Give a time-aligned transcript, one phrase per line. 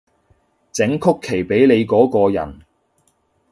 [0.71, 2.61] 整曲奇畀你嗰個人